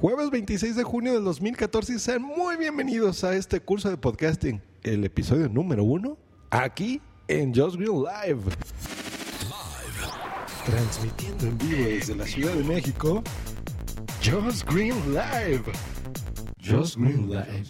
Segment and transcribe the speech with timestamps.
[0.00, 4.62] Jueves 26 de junio del 2014 y sean muy bienvenidos a este curso de podcasting,
[4.84, 6.16] el episodio número uno,
[6.50, 8.42] aquí en Just Green Live.
[10.64, 13.24] Transmitiendo en vivo desde la Ciudad de México,
[14.22, 15.64] Just Green Live.
[16.64, 17.64] Just Green Live.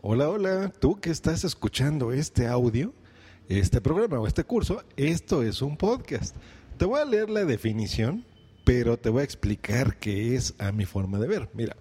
[0.00, 2.92] Hola, hola, tú que estás escuchando este audio,
[3.48, 6.34] este programa o este curso, esto es un podcast.
[6.78, 8.24] Te voy a leer la definición
[8.64, 11.48] pero te voy a explicar qué es a mi forma de ver.
[11.54, 11.76] Mira,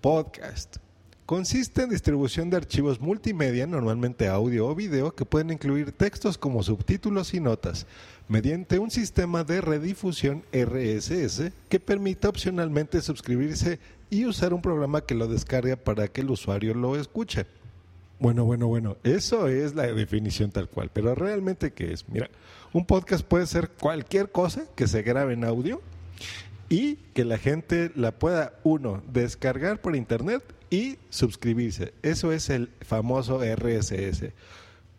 [0.00, 0.76] podcast.
[1.26, 6.62] Consiste en distribución de archivos multimedia, normalmente audio o video, que pueden incluir textos como
[6.62, 7.86] subtítulos y notas,
[8.28, 13.78] mediante un sistema de redifusión RSS que permite opcionalmente suscribirse
[14.10, 17.46] y usar un programa que lo descarga para que el usuario lo escuche.
[18.24, 22.08] Bueno, bueno, bueno, eso es la definición tal cual, pero realmente qué es?
[22.08, 22.30] Mira,
[22.72, 25.82] un podcast puede ser cualquier cosa que se grabe en audio
[26.70, 31.92] y que la gente la pueda, uno, descargar por internet y suscribirse.
[32.02, 34.32] Eso es el famoso RSS.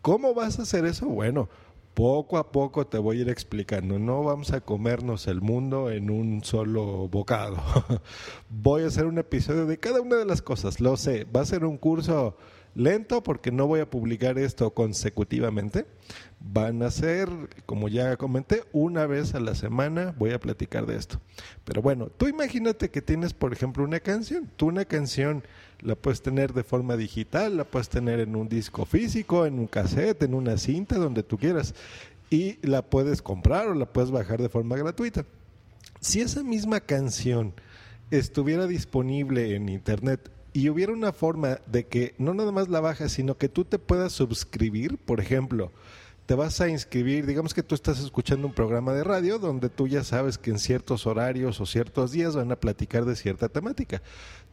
[0.04, 1.08] ¿Cómo vas a hacer eso?
[1.08, 1.50] Bueno,
[1.96, 3.98] poco a poco te voy a ir explicando.
[3.98, 7.58] No vamos a comernos el mundo en un solo bocado.
[8.52, 10.80] voy a hacer un episodio de cada una de las cosas.
[10.80, 12.38] Lo sé, va a ser un curso
[12.76, 15.86] lento porque no voy a publicar esto consecutivamente.
[16.40, 17.30] Van a ser,
[17.66, 21.20] como ya comenté, una vez a la semana voy a platicar de esto.
[21.64, 24.52] Pero bueno, tú imagínate que tienes, por ejemplo, una canción.
[24.56, 25.44] Tú una canción
[25.80, 29.68] la puedes tener de forma digital, la puedes tener en un disco físico, en un
[29.68, 31.74] cassette, en una cinta, donde tú quieras.
[32.30, 35.26] Y la puedes comprar o la puedes bajar de forma gratuita.
[36.02, 37.54] Si esa misma canción
[38.12, 43.12] estuviera disponible en internet y hubiera una forma de que no nada más la bajas,
[43.12, 45.74] sino que tú te puedas suscribir, por ejemplo,
[46.28, 49.86] te vas a inscribir, digamos que tú estás escuchando un programa de radio donde tú
[49.90, 54.02] ya sabes que en ciertos horarios o ciertos días van a platicar de cierta temática.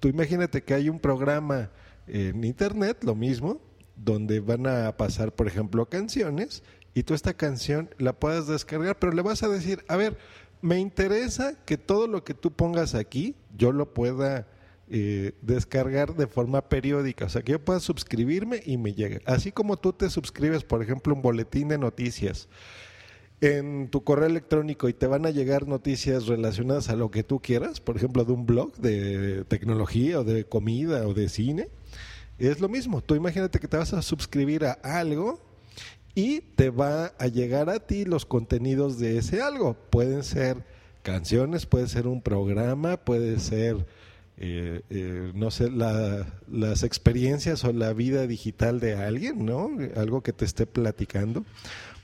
[0.01, 1.71] Tú imagínate que hay un programa
[2.09, 3.61] en internet, lo mismo,
[3.95, 9.13] donde van a pasar, por ejemplo, canciones y tú esta canción la puedas descargar, pero
[9.13, 10.19] le vas a decir, a ver,
[10.63, 14.49] me interesa que todo lo que tú pongas aquí yo lo pueda
[14.95, 19.23] eh, descargar de forma periódica, o sea, que yo pueda suscribirme y me llegue.
[19.25, 22.47] Así como tú te suscribes, por ejemplo, un boletín de noticias
[23.41, 27.41] en tu correo electrónico y te van a llegar noticias relacionadas a lo que tú
[27.41, 31.71] quieras, por ejemplo, de un blog de tecnología o de comida o de cine,
[32.39, 33.01] es lo mismo.
[33.01, 35.41] Tú imagínate que te vas a suscribir a algo
[36.15, 39.73] y te va a llegar a ti los contenidos de ese algo.
[39.89, 40.67] Pueden ser
[41.03, 43.87] canciones, puede ser un programa, puede ser
[44.45, 49.71] eh, eh, no sé, las experiencias o la vida digital de alguien, ¿no?
[49.95, 51.45] Algo que te esté platicando.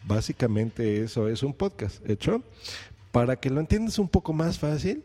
[0.04, 2.44] Básicamente eso es un podcast, ¿hecho?
[3.10, 5.02] Para que lo entiendas un poco más fácil,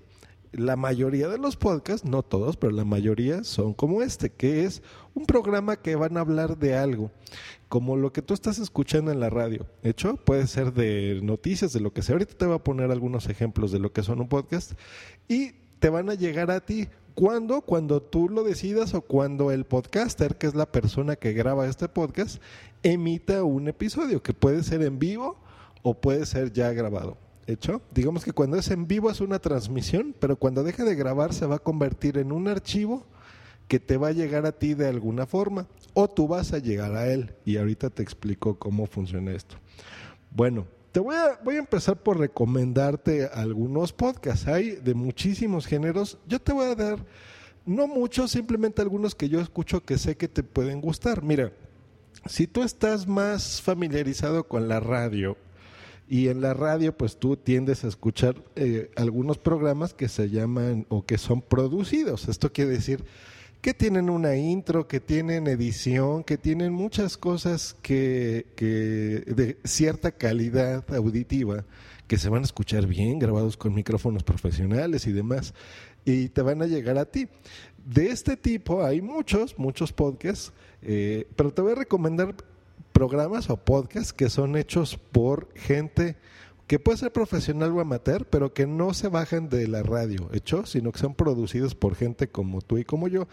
[0.52, 4.84] la mayoría de los podcasts, no todos, pero la mayoría son como este, que es
[5.16, 7.10] un programa que van a hablar de algo,
[7.68, 9.66] como lo que tú estás escuchando en la radio.
[9.82, 10.18] ¿Hecho?
[10.18, 12.14] Puede ser de noticias, de lo que sea.
[12.14, 14.74] Ahorita te voy a poner algunos ejemplos de lo que son un podcast
[15.28, 17.62] y te van a llegar a ti ¿Cuándo?
[17.62, 21.88] Cuando tú lo decidas o cuando el podcaster, que es la persona que graba este
[21.88, 22.42] podcast,
[22.82, 25.38] emita un episodio, que puede ser en vivo
[25.84, 27.18] o puede ser ya grabado.
[27.46, 27.82] ¿Hecho?
[27.94, 31.46] Digamos que cuando es en vivo es una transmisión, pero cuando deje de grabar se
[31.46, 33.06] va a convertir en un archivo
[33.68, 36.96] que te va a llegar a ti de alguna forma o tú vas a llegar
[36.96, 37.36] a él.
[37.46, 39.58] Y ahorita te explico cómo funciona esto.
[40.32, 44.48] Bueno, te voy a, voy a empezar por recomendarte algunos podcasts.
[44.48, 46.20] Hay de muchísimos géneros.
[46.28, 47.04] Yo te voy a dar,
[47.66, 51.24] no muchos, simplemente algunos que yo escucho que sé que te pueden gustar.
[51.24, 51.52] Mira,
[52.28, 55.36] si tú estás más familiarizado con la radio,
[56.08, 60.86] y en la radio, pues tú tiendes a escuchar eh, algunos programas que se llaman
[60.90, 62.28] o que son producidos.
[62.28, 63.04] Esto quiere decir
[63.64, 70.84] que tienen una intro, que tienen edición, que tienen muchas cosas que, de cierta calidad
[70.94, 71.64] auditiva,
[72.06, 75.54] que se van a escuchar bien, grabados con micrófonos profesionales y demás,
[76.04, 77.30] y te van a llegar a ti.
[77.86, 80.52] De este tipo hay muchos, muchos podcasts,
[80.82, 82.36] eh, pero te voy a recomendar
[82.92, 86.18] programas o podcasts que son hechos por gente
[86.74, 90.66] que puede ser profesional o amateur, pero que no se bajan de la radio, hecho,
[90.66, 93.28] sino que son producidos por gente como tú y como yo,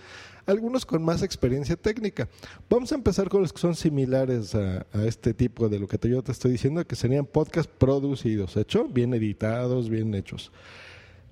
[0.45, 2.29] algunos con más experiencia técnica.
[2.69, 6.23] Vamos a empezar con los que son similares a, este tipo de lo que yo
[6.23, 10.53] te estoy diciendo, que serían podcasts producidos, hecho, bien editados, bien hechos.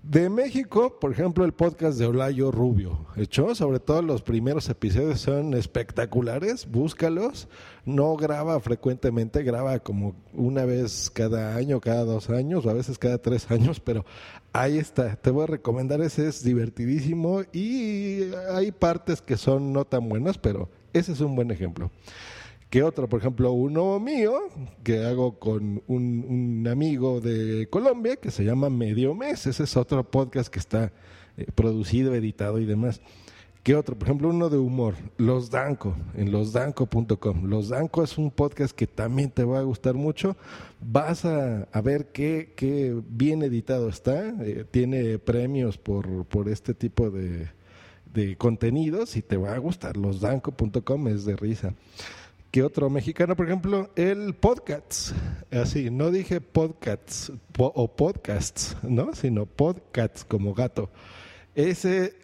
[0.02, 5.20] De México, por ejemplo, el podcast de Olayo Rubio, hecho, sobre todo los primeros episodios
[5.20, 7.48] son espectaculares, búscalos.
[7.84, 12.96] No graba frecuentemente, graba como una vez cada año, cada dos años, o a veces
[12.96, 14.06] cada tres años, pero
[14.52, 15.16] ahí está.
[15.16, 20.38] Te voy a recomendar, ese es divertidísimo y hay partes que son no tan buenas,
[20.38, 21.90] pero ese es un buen ejemplo
[22.70, 24.40] que otro, por ejemplo, uno mío,
[24.84, 29.46] que hago con un, amigo de Colombia, que se llama Medio Mes.
[29.46, 30.92] Ese es otro podcast que está
[31.36, 33.00] eh, producido, editado y demás.
[33.62, 33.98] ¿Qué otro?
[33.98, 37.44] Por ejemplo, uno de humor, Los Danco, en losdanco.com.
[37.44, 40.36] Los Danco es un podcast que también te va a gustar mucho.
[40.80, 44.28] Vas a, ver qué, qué, bien editado está.
[44.42, 47.48] Eh, tiene premios por, por este tipo de,
[48.12, 49.96] de contenidos y te va a gustar.
[49.96, 51.74] Losdanco.com es de risa
[52.50, 55.12] que otro mexicano, por ejemplo, el podcast.
[55.50, 59.14] Así, no dije podcasts o podcasts, ¿no?
[59.14, 60.90] Sino podcasts como gato.
[61.54, 62.14] Ese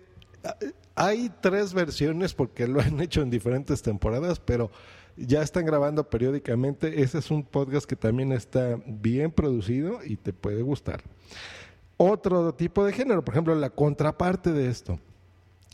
[0.95, 4.71] hay tres versiones porque lo han hecho en diferentes temporadas, pero
[5.17, 7.03] ya están grabando periódicamente.
[7.03, 11.03] Ese es un podcast que también está bien producido y te puede gustar.
[11.97, 14.99] Otro tipo de género, por ejemplo, la contraparte de esto,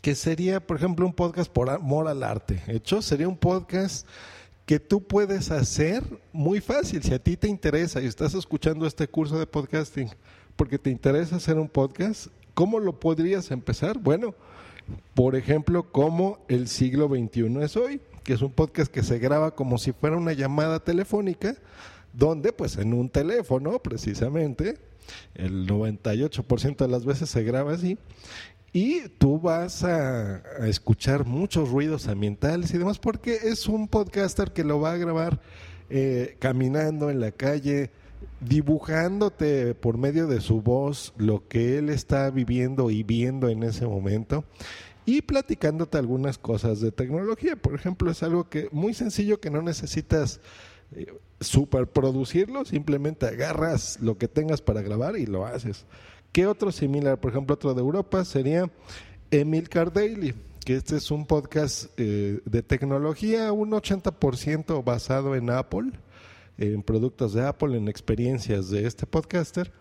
[0.01, 2.61] que sería, por ejemplo, un podcast por amor al arte.
[2.67, 4.07] Hecho, sería un podcast
[4.71, 6.01] que tú puedes hacer
[6.31, 7.03] muy fácil.
[7.03, 10.09] Si a ti te interesa y estás escuchando este curso de podcasting
[10.55, 13.99] porque te interesa hacer un podcast, ¿cómo lo podrías empezar?
[13.99, 14.33] Bueno,
[15.13, 19.55] por ejemplo, como el siglo XXI es hoy, que es un podcast que se graba
[19.55, 21.57] como si fuera una llamada telefónica,
[22.13, 24.77] donde pues en un teléfono precisamente,
[25.35, 27.97] el 98% de las veces se graba así,
[28.73, 34.63] y tú vas a, escuchar muchos ruidos ambientales y demás porque es un podcaster que
[34.63, 35.41] lo va a grabar
[35.89, 37.91] eh, caminando en la calle,
[38.39, 43.85] dibujándote por medio de su voz lo que él está viviendo y viendo en ese
[43.85, 44.45] momento
[45.05, 47.55] y platicándote algunas cosas de tecnología.
[47.55, 50.39] Por ejemplo, es algo que muy sencillo que no necesitas
[50.95, 51.07] eh,
[51.39, 55.85] superproducirlo, simplemente agarras lo que tengas para grabar y lo haces.
[56.31, 57.19] ¿Qué otro similar?
[57.19, 58.71] Por ejemplo, otro de Europa sería
[59.31, 60.33] Emilcar Daily,
[60.63, 65.91] que este es un podcast eh, de tecnología, un 80% basado en Apple,
[66.57, 69.73] en productos de Apple, en experiencias de este podcaster,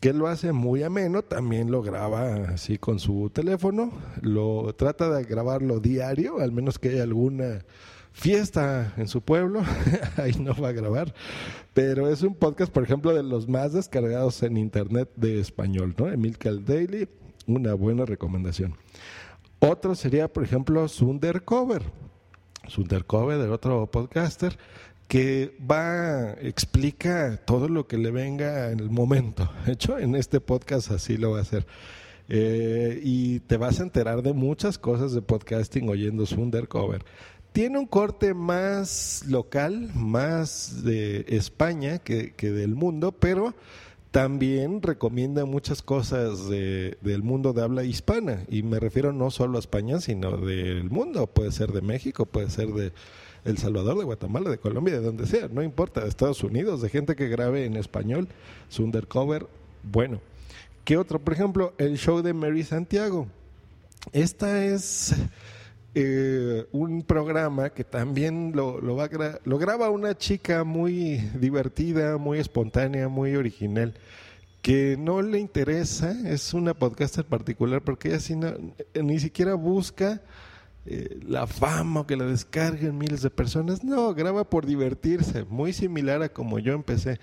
[0.00, 5.22] que lo hace muy ameno, también lo graba así con su teléfono, lo trata de
[5.22, 7.64] grabarlo diario, al menos que haya alguna
[8.12, 9.62] fiesta en su pueblo,
[10.16, 11.14] ahí no va a grabar,
[11.74, 16.08] pero es un podcast, por ejemplo, de los más descargados en internet de español, ¿no?
[16.08, 17.08] Emilcar Daily,
[17.46, 18.74] una buena recomendación.
[19.58, 21.82] Otro sería, por ejemplo, Sundercover.
[22.68, 24.58] Sundercover, de otro podcaster,
[25.08, 29.50] que va, explica todo lo que le venga en el momento.
[29.66, 31.66] Hecho, en este podcast así lo va a hacer.
[32.28, 37.04] Eh, y te vas a enterar de muchas cosas de podcasting oyendo Sundercover.
[37.52, 43.54] Tiene un corte más local, más de España que, del mundo, pero
[44.10, 48.44] también recomienda muchas cosas del mundo de habla hispana.
[48.48, 51.26] Y me refiero no solo a España, sino del mundo.
[51.26, 52.92] Puede ser de México, puede ser de
[53.44, 55.48] El Salvador, de Guatemala, de Colombia, de donde sea.
[55.48, 58.28] No importa, de Estados Unidos, de gente que grabe en español.
[58.70, 59.46] Su undercover,
[59.82, 60.20] bueno.
[60.86, 61.18] ¿Qué otro?
[61.18, 63.26] Por ejemplo, el show de Mary Santiago.
[64.12, 65.14] Esta es
[65.94, 69.10] eh, un programa que también lo, va
[69.44, 73.92] lo graba una chica muy divertida, muy espontánea, muy original,
[74.62, 78.56] que no le interesa, es una podcaster particular porque ella
[79.02, 80.22] ni siquiera busca
[80.86, 85.74] eh, la fama o que la descarguen miles de personas, no, graba por divertirse, muy
[85.74, 87.20] similar a como yo empecé.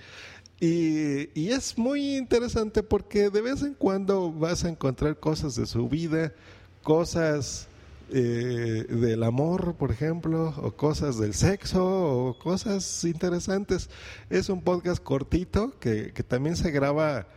[0.62, 5.88] Y es muy interesante porque de vez en cuando vas a encontrar cosas de su
[5.88, 6.34] vida,
[6.84, 7.69] cosas
[8.12, 13.90] eh, del amor, por ejemplo, o cosas del sexo, o cosas interesantes.
[14.30, 17.28] Es un podcast cortito que, que también se graba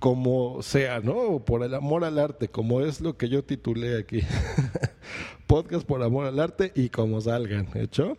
[0.00, 1.44] como sea, ¿no?
[1.44, 4.22] Por el amor al arte, como es lo que yo titulé aquí.
[5.46, 8.16] podcast por amor al arte y como salgan, ¿hecho?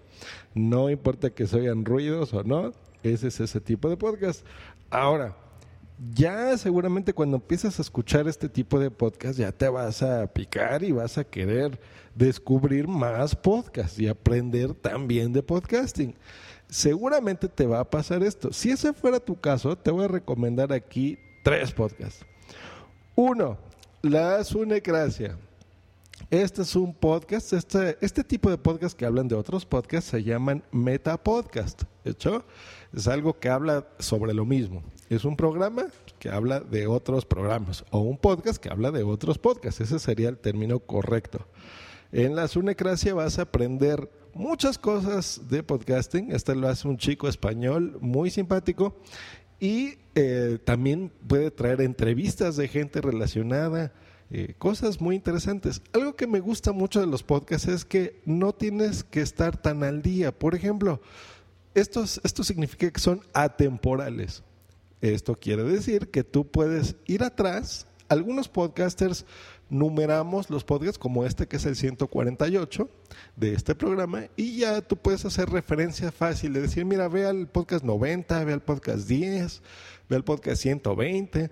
[0.53, 2.71] No importa que se oigan ruidos o no,
[3.03, 4.45] ese es ese tipo de podcast.
[4.89, 5.35] Ahora,
[6.13, 10.83] ya seguramente cuando empiezas a escuchar este tipo de podcast ya te vas a picar
[10.83, 11.79] y vas a querer
[12.15, 16.15] descubrir más podcasts y aprender también de podcasting.
[16.69, 18.53] Seguramente te va a pasar esto.
[18.53, 22.25] Si ese fuera tu caso, te voy a recomendar aquí tres podcasts.
[23.15, 23.57] Uno,
[24.01, 25.37] La Sunecracia.
[26.29, 30.23] Este es un podcast, este, este tipo de podcast que hablan de otros podcasts se
[30.23, 31.83] llaman metapodcast.
[32.05, 32.45] ¿Hecho?
[32.93, 34.83] Es algo que habla sobre lo mismo.
[35.09, 35.87] es un programa
[36.19, 39.81] que habla de otros programas o un podcast que habla de otros podcasts.
[39.81, 41.45] Ese sería el término correcto.
[42.11, 46.33] En la Sunecracia vas a aprender muchas cosas de podcasting.
[46.33, 48.97] Este lo hace un chico español muy simpático
[49.61, 53.93] y eh, también puede traer entrevistas de gente relacionada.
[54.29, 55.81] Eh, cosas muy interesantes.
[55.93, 59.83] Algo que me gusta mucho de los podcasts es que no tienes que estar tan
[59.83, 60.37] al día.
[60.37, 61.01] Por ejemplo,
[61.75, 62.05] esto
[62.43, 64.43] significa que son atemporales.
[64.99, 67.87] Esto quiere decir que tú puedes ir atrás.
[68.09, 69.25] Algunos podcasters
[69.71, 72.89] numeramos los podcasts como este que es el 148
[73.37, 77.47] de este programa y ya tú puedes hacer referencia fácil de decir, mira, ve al
[77.47, 79.61] podcast 90, ve al podcast 10,
[80.09, 81.49] ve al podcast 120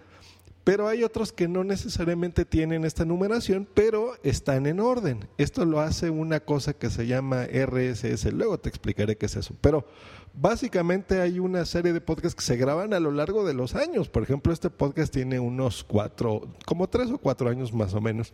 [0.69, 5.27] pero hay otros que no necesariamente tienen esta numeración, pero están en orden.
[5.39, 8.31] Esto lo hace una cosa que se llama RSS.
[8.31, 9.55] Luego te explicaré qué es eso.
[9.61, 9.87] Pero
[10.31, 14.09] básicamente hay una serie de podcasts que se graban a lo largo de los años.
[14.09, 18.31] Por ejemplo, este podcast tiene unos cuatro, como tres o cuatro años más o menos.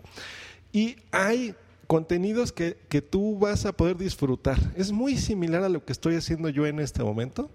[0.74, 1.56] Y hay
[1.88, 4.60] contenidos que, que tú vas a poder disfrutar.
[4.76, 7.50] Es muy similar a lo que estoy haciendo yo en este momento.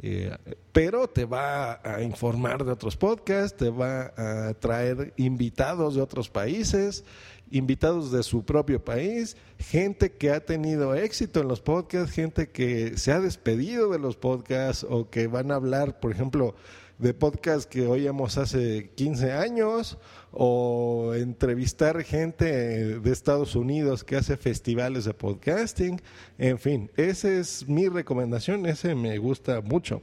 [0.00, 0.36] Eh,
[0.72, 6.28] pero te va a informar de otros podcasts, te va a traer invitados de otros
[6.28, 7.04] países,
[7.52, 12.96] invitados de su propio país, gente que ha tenido éxito en los podcasts, gente que
[12.96, 16.54] se ha despedido de los podcasts o que van a hablar, por ejemplo,
[17.02, 19.98] de podcasts que oíamos hace 15 años
[20.30, 26.00] o entrevistar gente de Estados Unidos que hace festivales de podcasting.
[26.38, 30.00] En fin, esa es mi recomendación, ese me gusta mucho.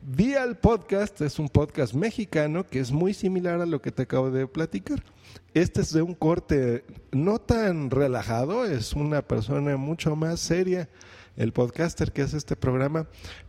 [0.00, 4.30] Dial Podcast es un podcast mexicano que es muy similar a lo que te acabo
[4.30, 5.04] de platicar.
[5.52, 10.88] Este es de un corte no tan relajado, es una persona mucho más seria,
[11.36, 13.06] el podcaster que hace este programa,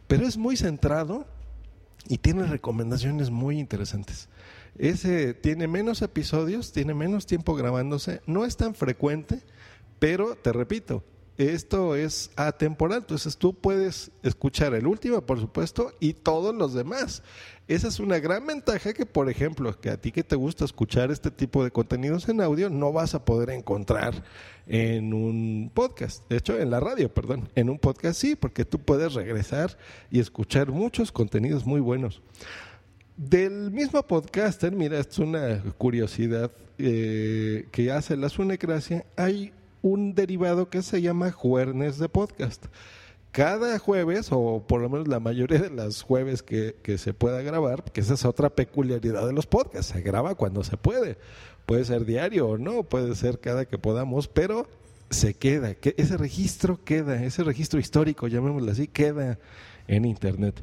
[0.07, 1.25] pero es muy centrado
[2.07, 4.29] y tiene recomendaciones muy interesantes.
[4.77, 9.41] Ese tiene menos episodios, tiene menos tiempo grabándose, no es tan frecuente,
[9.99, 11.03] pero te repito,
[11.37, 17.23] esto es atemporal, entonces tú puedes escuchar el último, por supuesto, y todos los demás.
[17.67, 21.11] Esa es una gran ventaja que, por ejemplo, que a ti que te gusta escuchar
[21.11, 24.23] este tipo de contenidos en audio, no vas a poder encontrar
[24.67, 26.29] en un podcast.
[26.29, 27.49] De hecho, en la radio, perdón.
[27.55, 29.77] En un podcast sí, porque tú puedes regresar
[30.11, 32.21] y escuchar muchos contenidos muy buenos.
[33.15, 40.15] Del mismo podcaster, mira, esto es una curiosidad eh, que hace la Sunecracia, hay un
[40.15, 42.65] derivado que se llama Juernes de Podcast.
[43.31, 47.41] Cada jueves, o por lo menos la mayoría de las jueves que, que se pueda
[47.41, 51.17] grabar, que esa es otra peculiaridad de los podcasts, se graba cuando se puede.
[51.65, 54.67] Puede ser diario o no, puede ser cada que podamos, pero
[55.09, 59.37] se queda, que ese registro queda, ese registro histórico, llamémoslo así, queda
[59.87, 60.61] en Internet.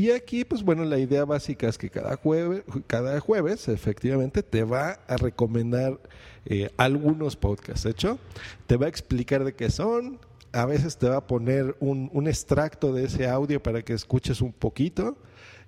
[0.00, 4.64] Y aquí, pues bueno, la idea básica es que cada jueves, cada jueves efectivamente te
[4.64, 6.00] va a recomendar
[6.46, 7.84] eh, algunos podcasts.
[7.84, 8.18] ¿De hecho?
[8.66, 10.18] Te va a explicar de qué son.
[10.52, 14.54] A veces te va a poner un, extracto de ese audio para que escuches un
[14.54, 15.18] poquito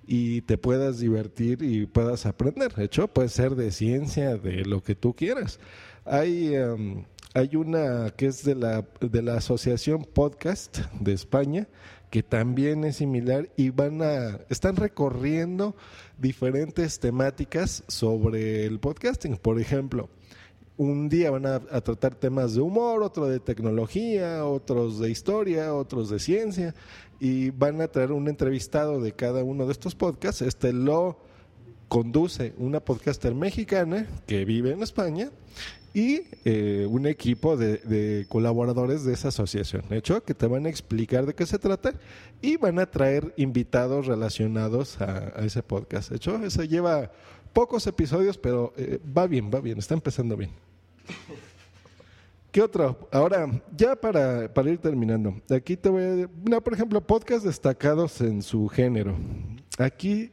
[0.07, 2.73] y te puedas divertir y puedas aprender.
[2.73, 5.59] De hecho, puede ser de ciencia, de lo que tú quieras.
[6.05, 11.67] Hay, em, hay una que es de la, de la Asociación Podcast de España,
[12.13, 15.75] que también es similar y van a están recorriendo
[16.19, 19.35] diferentes temáticas sobre el podcasting.
[19.37, 20.11] Por ejemplo,
[20.77, 26.11] un día van a, tratar temas de humor, otro de tecnología, otros de historia, otros
[26.11, 26.75] de ciencia
[27.19, 30.43] y van a traer un entrevistado de cada uno de estos podcasts.
[30.43, 31.17] Este lo
[31.87, 35.31] conduce una podcaster mexicana que vive en España
[35.93, 39.83] y eh, un equipo de, colaboradores de esa asociación.
[39.89, 41.93] De hecho, que te van a explicar de qué se trata
[42.41, 46.09] y van a traer invitados relacionados a, ese podcast.
[46.09, 47.11] De hecho, eso lleva
[47.53, 50.51] pocos episodios, pero eh, va bien, va bien, está empezando bien.
[52.51, 53.07] ¿Qué otro?
[53.11, 56.61] Ahora, ya para, para ir terminando, aquí te voy a...
[56.61, 59.15] por ejemplo, podcast destacados en su género.
[59.77, 60.31] Aquí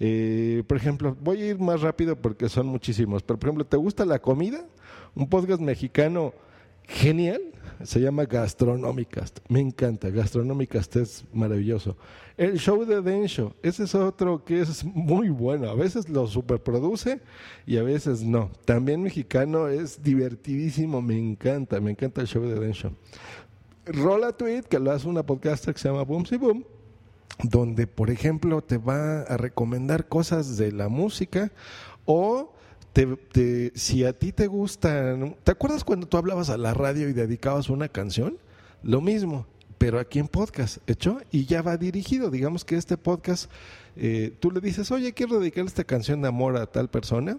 [0.00, 3.76] eh, por ejemplo, voy a ir más rápido porque son muchísimos, pero por ejemplo, ¿te
[3.76, 4.64] gusta la comida?
[5.14, 6.34] Un podcast mexicano
[6.82, 7.40] genial,
[7.84, 9.38] se llama Gastronómicast.
[9.48, 11.96] Me encanta, Gastronómicast es maravilloso.
[12.36, 15.70] El show de Densho, ese es otro que es muy bueno.
[15.70, 17.20] A veces lo superproduce
[17.64, 18.50] y a veces no.
[18.64, 22.92] También mexicano es divertidísimo, me encanta, me encanta el show de Densho.
[23.86, 26.64] Rola Tweet, que lo hace una podcaster que se llama Boom Boom
[27.42, 31.52] donde, por ejemplo, te va a recomendar cosas de la música
[32.04, 32.53] o
[32.94, 37.12] te, si a ti te gusta, ¿te acuerdas cuando tú hablabas a la radio y
[37.12, 38.38] dedicabas una canción?
[38.84, 39.46] Lo mismo,
[39.78, 41.20] pero aquí en podcast, ¿hecho?
[41.32, 42.30] Y ya va dirigido.
[42.30, 43.50] Digamos que este podcast,
[43.96, 47.38] eh, tú le dices, oye, quiero dedicar esta canción de amor a tal persona.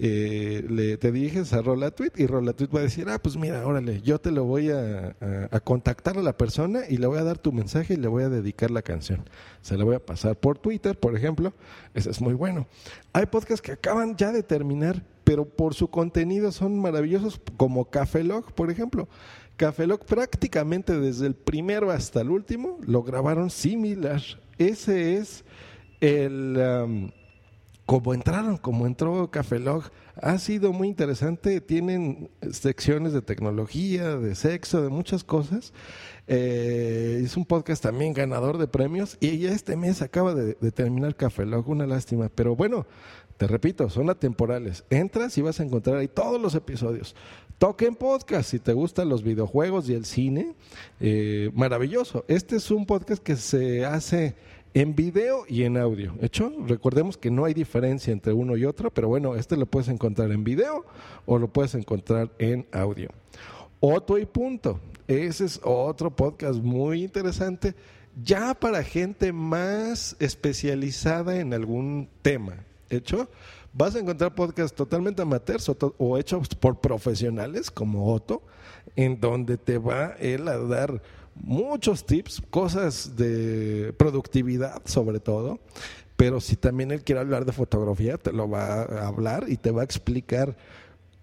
[0.00, 4.00] Eh, le, te diriges a Rolatweet y Rolatweet va a decir, ah, pues mira, órale,
[4.00, 5.16] yo te lo voy a,
[5.50, 8.22] a, contactar a la persona y le voy a dar tu mensaje y le voy
[8.22, 9.28] a dedicar la canción.
[9.60, 11.52] Se la voy a pasar por Twitter, por ejemplo.
[11.94, 12.68] Eso es muy bueno.
[13.12, 18.22] Hay podcasts que acaban ya de terminar, pero por su contenido son maravillosos, como Café
[18.22, 19.08] Log, por ejemplo.
[19.56, 24.22] Café Lock prácticamente desde el primero hasta el último lo grabaron similar.
[24.58, 25.44] Ese es
[26.00, 27.12] el...
[27.88, 29.84] como entraron, como entró Café Log,
[30.20, 31.62] ha sido muy interesante.
[31.62, 35.72] Tienen secciones de tecnología, de sexo, de muchas cosas.
[36.26, 41.46] Eh, es un podcast también ganador de premios y este mes acaba de, terminar Café
[41.46, 42.28] Log, una lástima.
[42.28, 42.86] Pero bueno,
[43.38, 44.84] te repito, son atemporales.
[44.90, 47.16] Entras y vas a encontrar ahí todos los episodios.
[47.56, 50.54] Toquen podcast si te gustan los videojuegos y el cine.
[51.00, 52.26] Eh, maravilloso.
[52.28, 54.36] Este es un podcast que se hace
[54.74, 56.14] en video y en audio.
[56.20, 56.52] ¿Hecho?
[56.66, 60.30] Recordemos que no hay diferencia entre uno y otro, pero bueno, este lo puedes encontrar
[60.32, 60.84] en video
[61.26, 63.10] o lo puedes encontrar en audio.
[63.80, 64.80] Otro y punto.
[65.06, 67.74] Ese es otro podcast muy interesante,
[68.22, 72.56] ya para gente más especializada en algún tema
[72.90, 73.28] hecho,
[73.72, 78.42] vas a encontrar podcasts totalmente amateurs o, hechos por profesionales como Otto,
[78.96, 81.02] en donde te va él a dar
[81.40, 85.58] muchos tips, cosas de productividad sobre todo,
[86.16, 89.70] pero si también él quiere hablar de fotografía, te lo va a hablar y te
[89.70, 90.56] va a explicar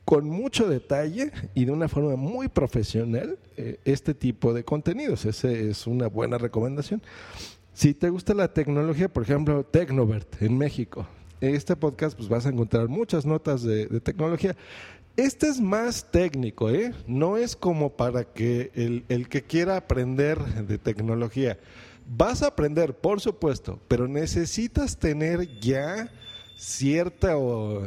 [0.05, 5.25] con mucho detalle y de una forma muy profesional eh, este tipo de contenidos.
[5.25, 7.01] Esa es una buena recomendación.
[7.73, 11.05] Si te gusta la tecnología, por ejemplo, Tecnovert en México,
[11.41, 14.55] este podcast pues vas a encontrar muchas notas de, tecnología.
[15.17, 16.93] Este es más técnico, ¿eh?
[17.07, 21.57] No es como para que el, el, que quiera aprender de tecnología.
[22.05, 26.11] Vas a aprender, por supuesto, pero necesitas tener ya
[26.57, 27.35] cierta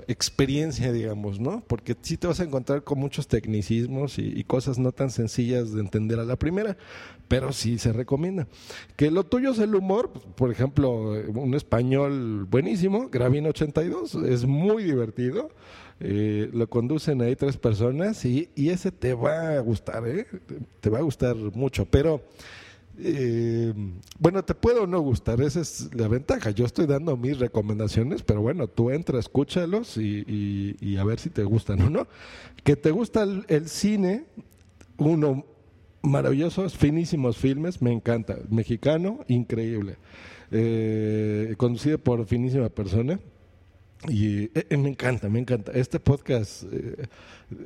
[0.08, 1.62] experiencia, digamos, ¿no?
[1.66, 5.80] Porque sí te vas a encontrar con muchos tecnicismos y, cosas no tan sencillas de
[5.80, 6.76] entender a la primera,
[7.28, 8.46] pero sí se recomienda.
[8.96, 14.84] Que lo tuyo es el humor, por ejemplo, un español buenísimo, Gravino 82, es muy
[14.84, 15.50] divertido.
[16.00, 20.26] Eh, lo conducen ahí tres personas y, y ese te va a gustar, ¿eh?
[20.80, 22.22] Te va a gustar mucho, pero
[23.00, 23.72] eh,
[24.18, 26.50] bueno, te puede o no gustar, esa es la ventaja.
[26.50, 31.44] Yo estoy dando mis recomendaciones, pero bueno, tú entra, escúchalos y, a ver si te
[31.44, 32.08] gustan o no.
[32.64, 34.24] Que te gusta el, cine,
[34.96, 35.44] uno,
[36.02, 38.36] maravillosos, finísimos filmes, me encanta.
[38.50, 39.96] Mexicano, increíble.
[40.50, 43.20] Eh, conducido por finísima persona.
[44.08, 45.72] Y eh, me encanta, me encanta.
[45.72, 46.64] Este podcast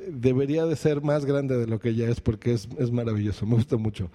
[0.07, 3.55] debería de ser más grande de lo que ya es porque es, es maravilloso, me
[3.55, 4.09] gusta mucho.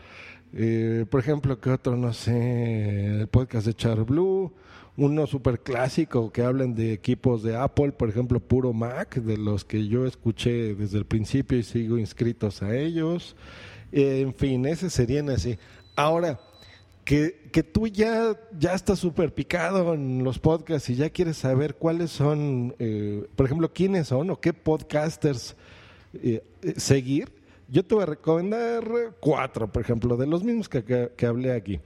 [0.55, 4.53] Eh, por ejemplo, que otro, no sé, el podcast de Char Blue,
[4.97, 9.65] uno súper clásico que hablan de equipos de Apple, por ejemplo, puro Mac, de los
[9.65, 13.37] que yo escuché desde el principio y sigo inscritos a ellos.
[13.93, 15.59] Eh, en fin, ese serían así.
[15.97, 16.41] Ahora,
[17.05, 21.77] que, que tú ya, ya estás súper picado en los podcasts y ya quieres saber
[21.77, 25.57] cuáles son, eh, por ejemplo, quiénes son o qué podcasters
[26.77, 27.38] seguir
[27.69, 28.85] yo te voy a recomendar
[29.21, 31.81] cuatro, por ejemplo, de los mismos que, que, hablé aquí.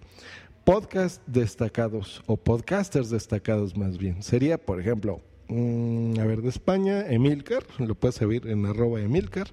[0.64, 4.22] Podcast destacados o podcasters destacados más bien.
[4.22, 9.48] Sería, por ejemplo, mm, a ver, de España, Emilcar, lo puedes seguir en arroba Emilcar.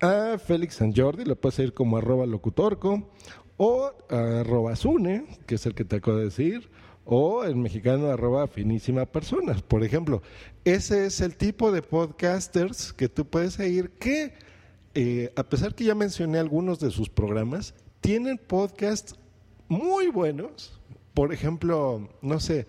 [0.00, 3.10] A Félix San Jordi, lo puedes seguir como arroba locutorco.
[3.56, 6.70] O arroba Zune, que es el que te acabo de decir.
[7.04, 9.62] O el mexicano arroba finísima personas.
[9.62, 10.22] Por ejemplo,
[10.64, 14.32] ese es el tipo de podcasters que tú puedes seguir que
[15.00, 19.14] eh, a pesar que ya mencioné algunos de sus programas, tienen podcasts
[19.68, 20.76] muy buenos.
[21.14, 22.66] Por ejemplo, no sé,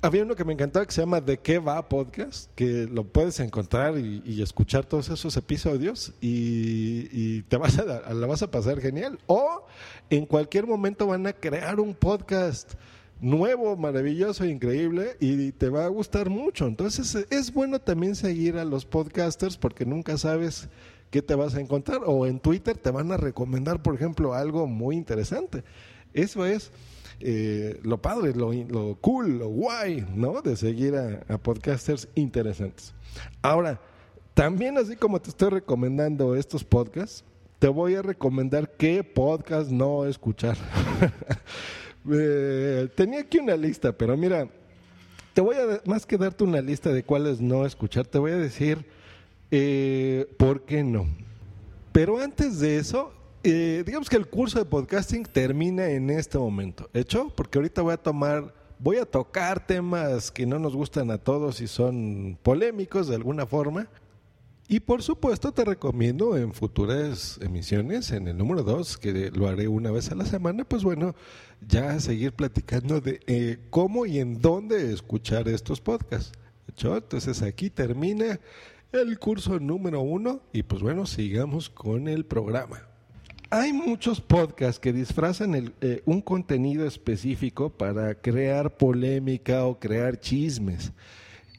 [0.00, 3.40] había uno que me encantaba que se llama De qué va podcast, que lo puedes
[3.40, 9.18] encontrar y, escuchar todos esos episodios y, te vas a, la vas a pasar genial.
[9.26, 9.66] O
[10.08, 12.72] en cualquier momento van a crear un podcast
[13.20, 16.66] nuevo, maravilloso, increíble y te va a gustar mucho.
[16.66, 20.70] Entonces es bueno también seguir a los podcasters porque nunca sabes
[21.14, 22.00] qué te vas a encontrar.
[22.06, 25.62] O en Twitter te van a recomendar, por ejemplo, algo muy interesante.
[26.12, 26.72] Eso es
[27.20, 30.42] eh, lo padre, lo, cool, lo guay, ¿no?
[30.42, 32.92] De seguir a, podcasters interesantes.
[33.42, 33.80] Ahora,
[34.34, 37.22] también así como te estoy recomendando estos podcasts,
[37.60, 40.56] te voy a recomendar qué podcast no escuchar.
[42.06, 44.46] Eh, tenía aquí una lista, pero mira,
[45.32, 48.36] te voy a, más que darte una lista de cuáles no escuchar, te voy a
[48.36, 48.84] decir
[49.50, 51.06] eh, ¿Por qué no?
[51.92, 53.12] Pero antes de eso,
[53.44, 57.30] eh, digamos que el curso de podcasting termina en este momento, ¿hecho?
[57.36, 61.60] Porque ahorita voy a tomar, voy a tocar temas que no nos gustan a todos
[61.60, 63.88] y son polémicos de alguna forma.
[64.66, 69.68] Y por supuesto te recomiendo en futuras emisiones, en el número 2, que lo haré
[69.68, 71.14] una vez a la semana, pues bueno,
[71.68, 76.32] ya seguir platicando de eh, cómo y en dónde escuchar estos podcasts.
[76.66, 76.96] ¿Hecho?
[76.96, 78.40] Entonces aquí termina
[79.00, 82.82] el curso número uno y pues bueno, sigamos con el programa.
[83.50, 90.92] Hay muchos podcasts que disfrazan eh, un contenido específico para crear polémica o crear chismes.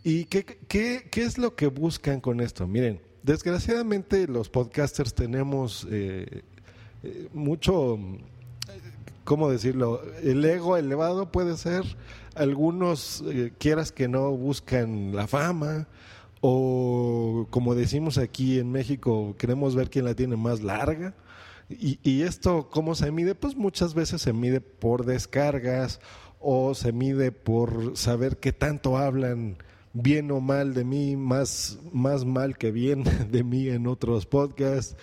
[0.04, 2.67] ¿Y qué, qué, qué es lo que buscan con esto?
[2.67, 6.43] Miren, desgraciadamente los podcasters tenemos eh,
[7.04, 7.98] eh, mucho,
[9.24, 10.02] ¿cómo decirlo?
[10.21, 11.84] El ego elevado puede ser.
[12.36, 13.24] Algunos,
[13.58, 15.88] quieras que no, buscan la fama
[16.47, 21.15] o como decimos aquí en México, queremos ver quién la tiene más larga.
[21.67, 23.34] Y, esto, ¿cómo se mide?
[23.34, 25.99] Pues muchas veces se mide por descargas
[26.39, 29.58] o se mide por saber qué tanto hablan
[29.93, 34.95] bien o mal de mí, más, más mal que bien de mí en otros podcasts,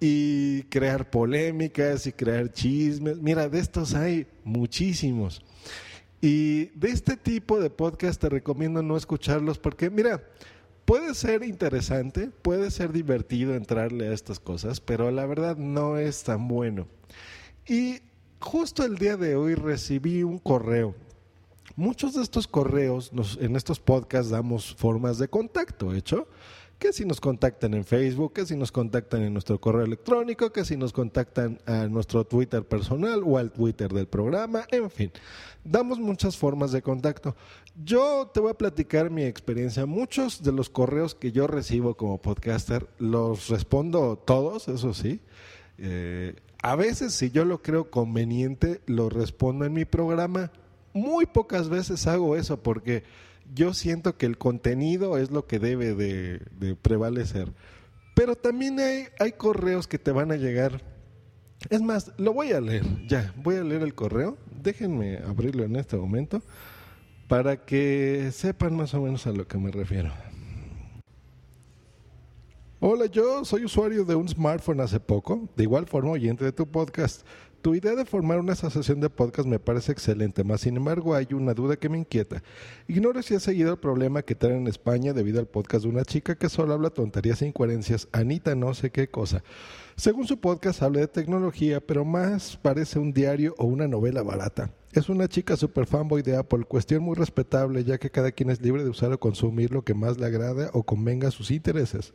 [0.00, 3.18] y crear polémicas y crear chismes.
[3.18, 5.44] Mira, de estos hay muchísimos.
[6.20, 10.24] Y de este tipo de podcast te recomiendo no escucharlos porque, mira,
[10.84, 16.22] puede ser interesante, puede ser divertido entrarle a estas cosas, pero la verdad no es
[16.24, 16.86] tan bueno.
[17.66, 18.00] Y
[18.40, 20.94] justo el día de hoy recibí un correo.
[21.76, 26.28] Muchos de estos correos, en estos podcasts damos formas de contacto, ¿hecho?
[26.82, 30.64] Que si nos contactan en Facebook, que si nos contactan en nuestro correo electrónico, que
[30.64, 35.12] si nos contactan a nuestro Twitter personal o al Twitter del programa, en fin,
[35.62, 37.36] damos muchas formas de contacto.
[37.84, 39.86] Yo te voy a platicar mi experiencia.
[39.86, 45.20] Muchos de los correos que yo recibo como podcaster los respondo todos, eso sí.
[45.78, 50.50] Eh, a veces, si yo lo creo conveniente, lo respondo en mi programa.
[50.94, 53.04] Muy pocas veces hago eso porque
[53.54, 57.52] yo siento que el contenido es lo que debe de, prevalecer.
[58.14, 60.80] Pero también hay, hay correos que te van a llegar.
[61.70, 64.36] Es más, lo voy a leer, ya, voy a leer el correo.
[64.62, 66.42] Déjenme abrirlo en este momento
[67.28, 70.12] para que sepan más o menos a lo que me refiero.
[72.80, 76.66] Hola, yo soy usuario de un smartphone hace poco, de igual forma oyente de tu
[76.66, 77.24] podcast.
[77.62, 81.28] Tu idea de formar una asociación de podcast me parece excelente, más sin embargo hay
[81.30, 82.42] una duda que me inquieta.
[82.88, 86.04] Ignoro si has seguido el problema que traen en España debido al podcast de una
[86.04, 89.44] chica que solo habla tonterías e incoherencias, Anita no sé qué cosa.
[89.94, 94.72] Según su podcast habla de tecnología, pero más parece un diario o una novela barata.
[94.92, 98.60] Es una chica super fanboy de Apple, cuestión muy respetable ya que cada quien es
[98.60, 102.12] libre de usar o consumir lo que más le agrada o convenga a sus intereses.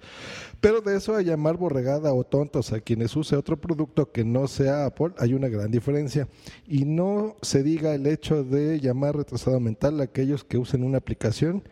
[0.61, 4.47] Pero de eso a llamar borregada o tontos a quienes use otro producto que no
[4.47, 6.27] sea Apple hay una gran diferencia.
[6.67, 10.99] Y no se diga el hecho de llamar retrasado mental a aquellos que usen una
[10.99, 11.63] aplicación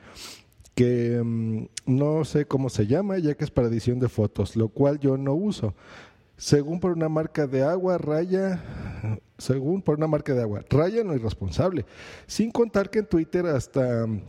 [0.73, 4.69] que mm, no sé cómo se llama, ya que es para edición de fotos, lo
[4.69, 5.75] cual yo no uso.
[6.37, 8.61] Según por una marca de agua, raya,
[9.37, 11.85] según por una marca de agua, raya no irresponsable.
[12.27, 14.21] Sin contar que en Twitter hasta mm,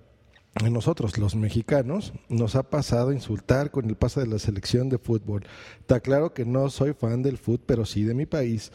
[0.71, 4.99] nosotros, los mexicanos, nos ha pasado a insultar con el paso de la selección de
[4.99, 5.45] fútbol.
[5.81, 8.71] Está claro que no soy fan del fútbol, pero sí de mi país.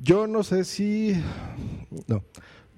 [0.00, 1.14] Yo no sé si...
[2.06, 2.22] No.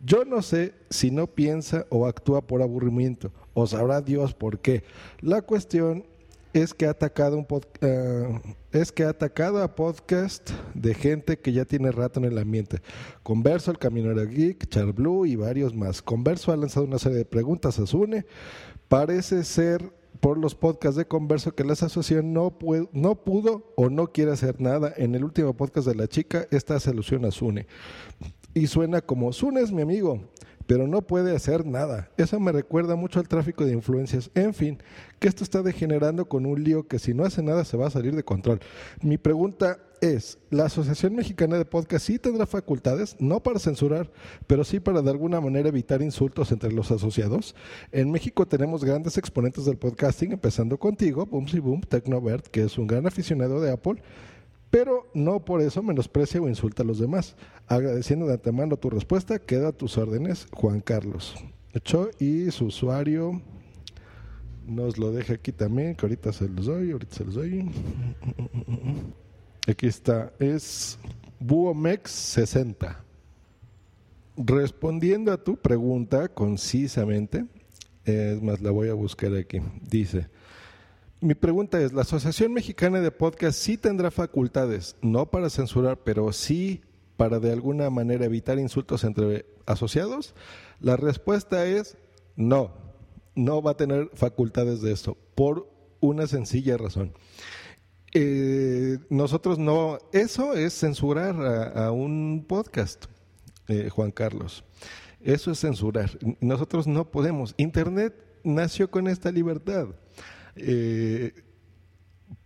[0.03, 4.83] Yo no sé si no piensa o actúa por aburrimiento, o sabrá Dios por qué.
[5.20, 6.07] La cuestión
[6.55, 8.40] es que ha atacado un uh,
[8.72, 12.80] es que ha atacado a podcast de gente que ya tiene rato en el ambiente.
[13.22, 16.02] Converso, el Caminero Geek, Charblue y varios más.
[16.02, 18.26] Converso ha lanzado una serie de preguntas a Sune.
[18.88, 22.56] Parece ser por los podcasts de Converso que la asociación no,
[22.92, 24.92] no pudo o no quiere hacer nada.
[24.96, 27.66] En el último podcast de la chica, esta se alusión a Sune.
[28.54, 30.20] Y suena como, Sune es mi amigo
[30.70, 32.11] pero no puede hacer nada.
[32.16, 34.30] Eso me recuerda mucho al tráfico de influencias.
[34.37, 34.78] En fin,
[35.18, 37.90] que esto está degenerando con un lío que si no hace nada se va a
[37.90, 38.61] salir de control.
[39.02, 43.16] Mi pregunta es, ¿la Asociación Mexicana de Podcast sí tendrá facultades?
[43.18, 44.12] No para censurar,
[44.46, 47.56] pero sí para de alguna manera evitar insultos entre los asociados.
[47.90, 52.87] En México tenemos grandes exponentes del podcasting, empezando contigo, Boomsy Boom, Tecnovert, que es un
[52.87, 54.00] gran aficionado de Apple
[54.70, 57.37] pero no por eso menosprecia o insulta a los demás.
[57.66, 61.35] Agradeciendo de antemano tu respuesta, queda a tus órdenes, Juan Carlos.
[61.72, 63.42] Hecho, y su usuario
[64.66, 67.70] nos lo deja aquí también, que ahorita se los doy, ahorita se los doy.
[69.68, 70.98] Aquí está, es
[71.40, 72.96] Buomex60.
[74.37, 77.44] Respondiendo a tu pregunta concisamente,
[78.04, 79.61] es más, la voy a buscar aquí.
[79.83, 80.28] Dice,
[81.20, 86.33] mi pregunta es, ¿la Asociación Mexicana de Podcast sí tendrá facultades, no para censurar, pero
[86.33, 86.80] sí
[87.16, 90.35] para de alguna manera evitar insultos entre asociados?
[90.80, 91.98] La respuesta es
[92.37, 92.72] no,
[93.35, 95.68] no va a tener facultades de eso, por
[96.00, 97.12] una sencilla razón.
[98.12, 103.04] Eh, nosotros no, eso es censurar a, un podcast,
[103.68, 104.64] eh, Juan Carlos.
[105.20, 106.11] Eso es censurar.
[106.40, 107.54] Nosotros no podemos.
[107.59, 109.88] Internet nació con esta libertad.
[110.56, 111.32] Eh,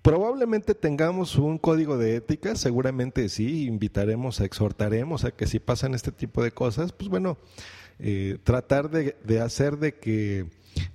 [0.03, 6.13] probablemente tengamos un código de ética, seguramente sí, invitaremos, exhortaremos a que si pasan este
[6.13, 7.39] tipo de cosas, pues bueno,
[7.99, 10.47] eh, tratar de, hacer de que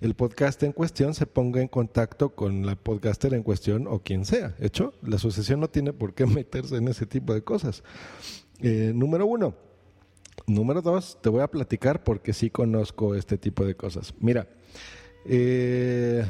[0.02, 4.26] el podcast en cuestión se ponga en contacto con la podcaster en cuestión o quien
[4.26, 4.56] sea.
[4.60, 7.84] Hecho, la asociación no tiene por qué meterse en ese tipo de cosas.
[8.62, 9.56] Eh, número uno.
[10.48, 14.14] Número dos, te voy a platicar porque sí conozco este tipo de cosas.
[14.20, 14.48] Mira,
[15.26, 16.26] eh,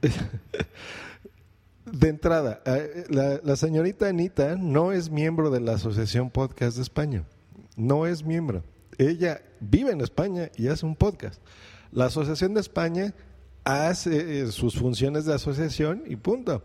[1.92, 7.24] de entrada, eh, la, señorita Anita no es miembro de la Asociación Podcast de España.
[7.76, 8.62] No es miembro.
[8.98, 11.40] Ella vive en España y hace un podcast.
[11.92, 13.14] La Asociación de España
[13.64, 16.62] hace eh, sus funciones de asociación y punto.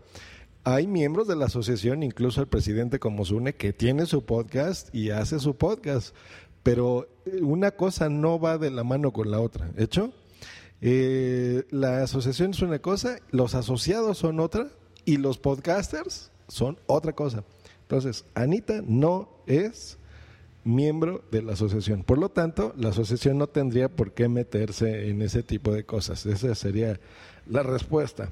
[0.64, 5.10] Hay miembros de la asociación, incluso el presidente como Sune, que tiene su podcast y
[5.10, 6.14] hace su podcast.
[6.62, 7.08] Pero
[7.40, 9.70] una cosa no va de la mano con la otra.
[9.76, 10.12] ¿Hecho?
[10.80, 14.68] Eh, la asociación es una cosa, los asociados son otra
[15.04, 17.44] y los podcasters son otra cosa.
[17.82, 19.98] Entonces, Anita no es
[20.64, 22.02] miembro de la asociación.
[22.02, 26.26] Por lo tanto, la asociación no tendría por qué meterse en ese tipo de cosas.
[26.26, 26.98] Esa sería
[27.46, 28.30] la respuesta.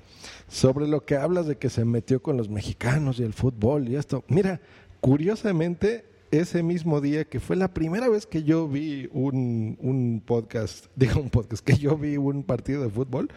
[0.48, 3.96] Sobre lo que hablas de que se metió con los mexicanos y el fútbol y
[3.96, 4.24] esto.
[4.28, 4.60] Mira,
[5.00, 6.04] curiosamente,
[6.40, 11.20] ese mismo día que fue la primera vez que yo vi un, un podcast, digo
[11.20, 13.28] un podcast, que yo vi un partido de fútbol,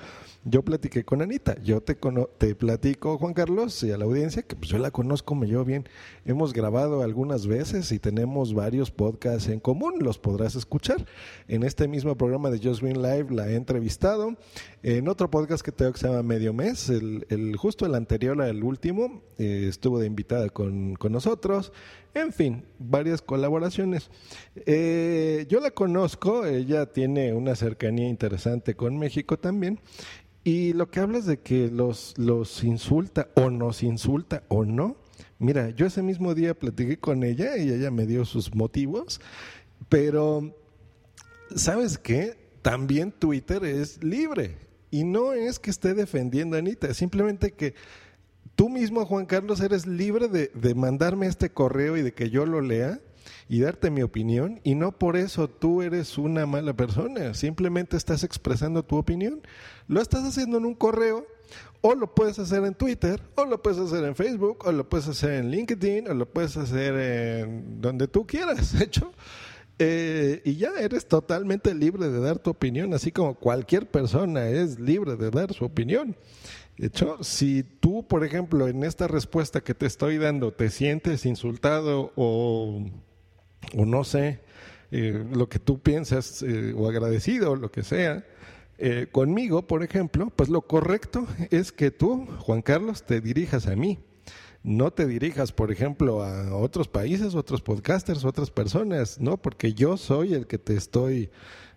[0.49, 1.57] yo platiqué con Anita.
[1.61, 1.97] Yo te,
[2.37, 5.65] te platico, Juan Carlos, y a la audiencia, que pues yo la conozco, me llevo
[5.65, 5.89] bien.
[6.25, 11.05] Hemos grabado algunas veces y tenemos varios podcasts en común, los podrás escuchar.
[11.49, 14.37] En este mismo programa de Just Green Live la he entrevistado.
[14.83, 18.63] En otro podcast que tengo que se llama Medio Mes, el, justo el anterior al
[18.63, 21.73] último, eh, estuvo de invitada con, con nosotros.
[22.13, 24.09] En fin, varias colaboraciones.
[24.55, 29.79] Eh, yo la conozco, ella tiene una cercanía interesante con México también.
[30.43, 34.95] Y lo que hablas de que los, los insulta o nos insulta o no,
[35.39, 39.19] mira, yo ese mismo día platiqué con ella y ella me dio sus motivos,
[39.89, 40.55] pero
[41.55, 42.37] ¿sabes qué?
[42.61, 44.55] También Twitter es libre
[44.89, 47.73] y no es que esté defendiendo a Anita, simplemente que
[48.57, 52.59] tú mismo, Juan Carlos, eres libre de, mandarme este correo y de que yo lo
[52.59, 52.99] lea
[53.47, 58.23] y darte mi opinión y no por eso tú eres una mala persona, simplemente estás
[58.23, 59.41] expresando tu opinión.
[59.87, 61.25] Lo estás haciendo en un correo
[61.81, 65.07] o lo puedes hacer en Twitter, o lo puedes hacer en Facebook, o lo puedes
[65.07, 69.13] hacer en LinkedIn, o lo puedes hacer en donde tú quieras, hecho.
[69.77, 74.79] Eh, y ya eres totalmente libre de dar tu opinión, así como cualquier persona es
[74.79, 76.17] libre de dar su opinión.
[76.77, 81.25] De hecho, si tú, por ejemplo, en esta respuesta que te estoy dando, te sientes
[81.25, 82.83] insultado o
[83.75, 84.39] o no sé,
[84.91, 88.25] eh, lo que tú piensas eh, o agradecido o lo que sea,
[88.77, 93.75] eh, conmigo, por ejemplo, pues lo correcto es que tú, Juan Carlos, te dirijas a
[93.75, 93.99] mí.
[94.63, 99.37] No te dirijas, por ejemplo, a otros países, otros podcasters, otras personas, ¿no?
[99.37, 101.29] Porque yo soy el que te estoy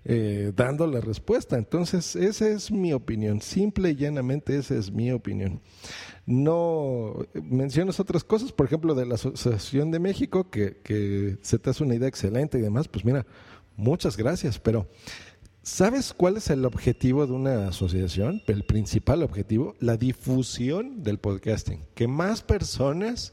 [0.05, 1.57] dando la respuesta.
[1.59, 3.41] Entonces, esa es mi opinión.
[3.41, 5.61] Simple y llanamente, esa es mi opinión
[6.31, 11.71] no mencionas otras cosas, por ejemplo, de la Asociación de México, que, que se te
[11.71, 13.27] hace una idea excelente y demás, pues mira,
[13.77, 14.89] muchas gracias, pero
[15.63, 18.43] ¿sabes cuál es el objetivo de una asociación?
[18.47, 23.33] El principal objetivo, la difusión del podcasting, que más personas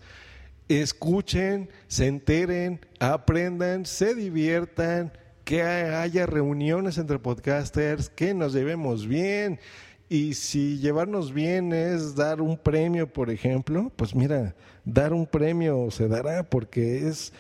[0.68, 5.14] escuchen, se enteren, aprendan, se diviertan,
[5.48, 9.62] que haya reuniones entre podcasters, que nos llevemos bien,
[10.10, 15.90] y si llevarnos bien es dar un premio, por ejemplo, pues mira, dar un premio
[15.90, 17.32] se dará porque es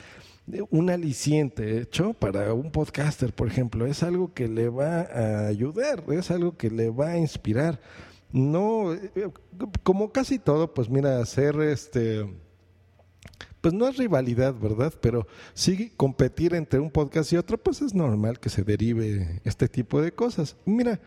[0.69, 6.01] un aliciente hecho para un podcaster, por ejemplo, es algo que le va a ayudar,
[6.07, 7.81] es algo que le va a inspirar.
[8.31, 8.95] No,
[9.83, 12.25] como casi todo, pues mira, hacer este,
[13.61, 14.93] pues no es rivalidad, ¿verdad?
[15.01, 19.67] Pero sí competir entre un podcast y otro, pues es normal que se derive este
[19.67, 20.55] tipo de cosas.
[20.65, 20.99] Mira,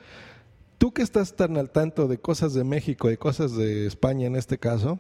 [0.80, 4.34] Tú que estás tan al tanto de cosas de México, de cosas de España en
[4.34, 4.98] este caso,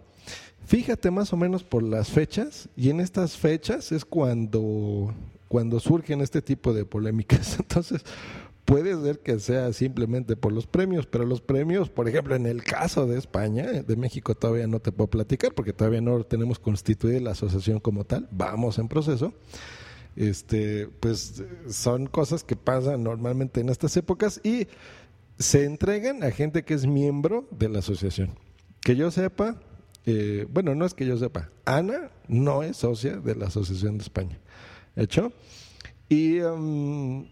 [0.66, 5.14] fíjate más o menos por las fechas y en estas fechas es cuando,
[5.48, 7.56] cuando surgen este tipo de polémicas.
[7.58, 8.04] Entonces,
[8.70, 12.62] puede ser que sea simplemente por los premios, pero los premios, por ejemplo, en el
[12.62, 17.18] caso de España, de México todavía no te puedo platicar porque todavía no tenemos constituida
[17.18, 19.34] la asociación como tal, vamos en proceso.
[20.14, 24.68] Este, pues son cosas que pasan normalmente en estas épocas y
[25.36, 28.38] se entregan a gente que es miembro de la asociación.
[28.82, 29.60] Que yo sepa,
[30.06, 34.04] eh, bueno, no es que yo sepa, Ana no es socia de la Asociación de
[34.04, 34.38] España.
[34.94, 35.32] ¿Hecho?
[36.08, 37.26] Y um,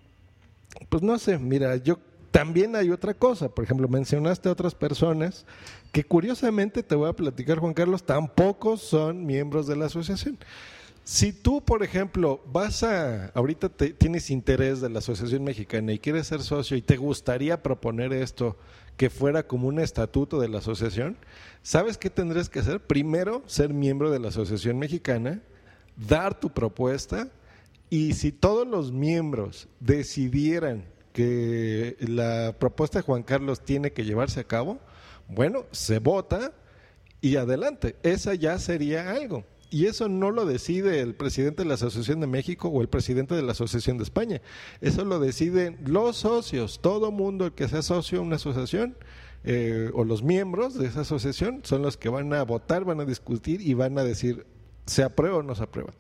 [0.89, 1.99] pues no sé, mira, yo
[2.31, 5.47] también hay otra cosa, por ejemplo, mencionaste a otras personas
[5.93, 10.39] que curiosamente te voy a platicar, Juan Carlos, tampoco son miembros de la asociación.
[11.05, 16.27] Si tú, por ejemplo, vas a, ahorita tienes interés de la Asociación Mexicana y quieres
[16.27, 18.59] ser socio y te gustaría proponer esto
[18.99, 21.17] que fuera como un estatuto de la asociación,
[21.63, 22.81] ¿sabes qué tendrías que hacer?
[22.81, 25.41] Primero, ser miembro de la Asociación Mexicana,
[25.97, 27.29] dar tu propuesta
[27.91, 34.41] y si todos los miembros decidieran que la propuesta de Juan Carlos tiene que llevarse
[34.41, 34.79] a cabo,
[35.29, 36.53] bueno, se vota
[37.21, 37.97] y adelante.
[38.03, 39.45] Esa ya sería algo.
[39.71, 43.35] Y eso no lo decide el presidente de la Asociación de México o el presidente
[43.35, 44.41] de la Asociación de España.
[44.81, 46.81] Eso lo deciden los socios.
[46.81, 48.97] Todo mundo que sea socio de una asociación
[49.45, 53.05] eh, o los miembros de esa asociación son los que van a votar, van a
[53.05, 54.47] discutir y van a decir
[54.87, 55.93] se aprueba o no se aprueba.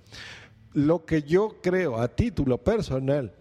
[0.73, 3.33] Lo que yo creo a título personal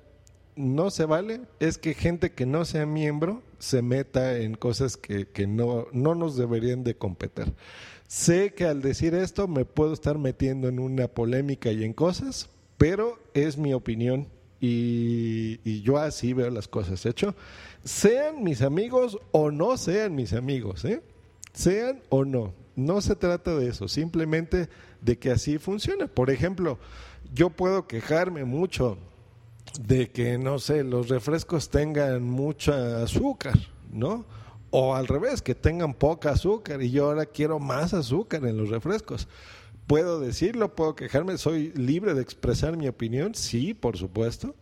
[0.56, 5.28] no se vale es que gente que no sea miembro se meta en cosas que,
[5.28, 7.54] que no, no nos deberían de competir.
[8.08, 12.50] Sé que al decir esto me puedo estar metiendo en una polémica y en cosas,
[12.78, 14.28] pero es mi opinión
[14.60, 17.06] y, yo así veo las cosas.
[17.06, 17.36] Hecho,
[17.84, 21.02] sean mis amigos o no sean mis amigos, ¿eh?
[21.54, 22.54] sean o no.
[22.76, 24.70] No se trata de eso, simplemente
[25.02, 26.08] de que así funciona.
[26.08, 26.78] Por ejemplo,
[27.34, 28.98] yo puedo quejarme mucho
[29.80, 33.58] de que, no sé, los refrescos tengan mucha azúcar,
[33.92, 34.26] ¿no?
[34.70, 38.70] O al revés, que tengan poca azúcar y yo ahora quiero más azúcar en los
[38.70, 39.28] refrescos.
[39.88, 40.76] ¿Puedo decirlo?
[40.76, 41.38] ¿Puedo quejarme?
[41.38, 43.36] ¿Soy libre de expresar mi opinión?
[43.36, 44.56] Sí, por supuesto.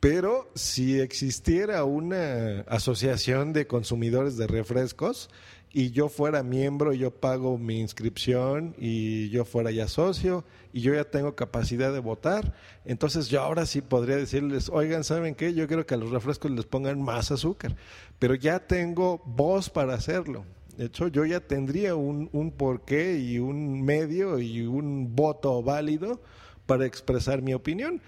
[0.00, 5.30] Pero si existiera una asociación de consumidores de refrescos,
[5.76, 10.94] y yo fuera miembro, yo pago mi inscripción y yo fuera ya socio y yo
[10.94, 12.54] ya tengo capacidad de votar,
[12.86, 15.52] entonces yo ahora sí podría decirles, oigan, ¿saben qué?
[15.52, 17.76] Yo quiero que a los refrescos les pongan más azúcar,
[18.18, 20.46] pero ya tengo voz para hacerlo.
[20.78, 26.22] De hecho, yo ya tendría un, un porqué y un medio y un voto válido
[26.64, 28.00] para expresar mi opinión.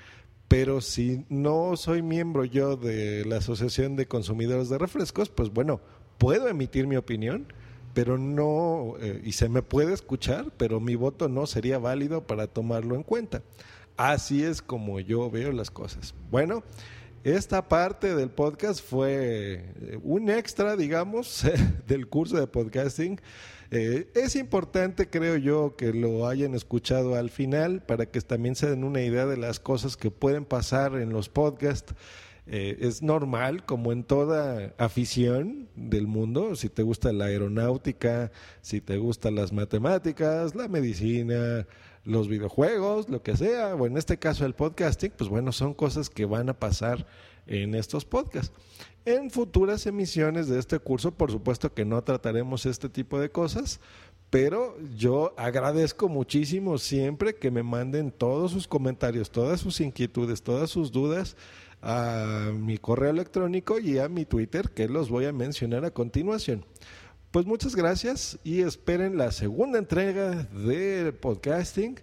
[0.48, 5.82] Pero si no soy miembro yo de la Asociación de Consumidores de Refrescos, pues bueno,
[6.18, 7.46] puedo emitir mi opinión,
[7.98, 12.46] pero no, eh, y se me puede escuchar, pero mi voto no sería válido para
[12.46, 13.42] tomarlo en cuenta.
[13.96, 16.14] Así es como yo veo las cosas.
[16.30, 16.62] Bueno,
[17.24, 21.42] esta parte del podcast fue eh, un extra, digamos,
[21.88, 23.20] del curso de podcasting.
[23.72, 28.70] Eh, es importante, creo yo, que lo hayan escuchado al final para que también se
[28.70, 31.96] den una idea de las cosas que pueden pasar en los podcasts.
[32.50, 38.32] Eh, es normal, como en toda afición del mundo, si te gusta la aeronáutica,
[38.62, 41.66] si te gustan las matemáticas, la medicina,
[42.04, 46.08] los videojuegos, lo que sea, o en este caso el podcasting, pues bueno, son cosas
[46.08, 47.06] que van a pasar
[47.46, 48.54] en estos podcasts.
[49.04, 53.78] En futuras emisiones de este curso, por supuesto que no trataremos este tipo de cosas,
[54.30, 60.70] pero yo agradezco muchísimo siempre que me manden todos sus comentarios, todas sus inquietudes, todas
[60.70, 61.36] sus dudas
[61.82, 66.64] a mi correo electrónico y a mi Twitter, que los voy a mencionar a continuación.
[67.30, 72.00] Pues muchas gracias y esperen la segunda entrega del podcasting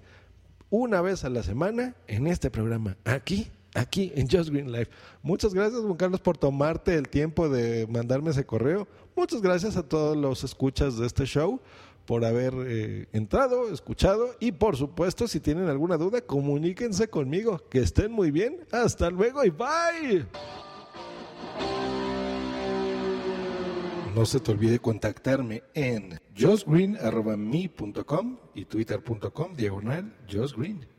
[0.69, 4.91] una vez a la semana en este programa, aquí, aquí en Just Green Life.
[5.23, 8.87] Muchas gracias, Juan Carlos, por tomarte el tiempo de mandarme ese correo.
[9.15, 11.59] Muchas gracias a todos los escuchas de este show
[12.05, 17.61] por haber eh, entrado, escuchado y por supuesto si tienen alguna duda comuníquense conmigo.
[17.69, 18.59] Que estén muy bien.
[18.71, 20.25] Hasta luego y bye.
[24.15, 30.94] No se te olvide contactarme en josgreen.me.com y twitter.com diagonal josgreen.